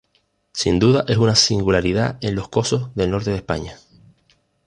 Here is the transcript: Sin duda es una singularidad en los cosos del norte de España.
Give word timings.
Sin 0.51 0.79
duda 0.79 1.05
es 1.07 1.17
una 1.17 1.35
singularidad 1.35 2.17
en 2.21 2.33
los 2.33 2.49
cosos 2.49 2.89
del 2.95 3.11
norte 3.11 3.29
de 3.29 3.35
España. 3.35 3.77